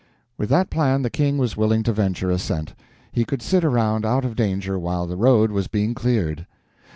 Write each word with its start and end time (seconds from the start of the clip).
With 0.35 0.49
that 0.49 0.71
plan 0.71 1.03
the 1.03 1.11
King 1.11 1.37
was 1.37 1.55
willing 1.55 1.83
to 1.83 1.93
venture 1.93 2.31
assent. 2.31 2.73
He 3.11 3.23
could 3.23 3.43
sit 3.43 3.63
around 3.63 4.03
out 4.03 4.25
of 4.25 4.35
danger 4.35 4.79
while 4.79 5.05
the 5.05 5.15
road 5.15 5.51
was 5.51 5.67
being 5.67 5.93
cleared. 5.93 6.47